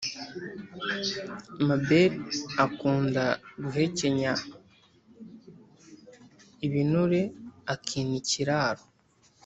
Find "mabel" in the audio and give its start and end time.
1.67-2.11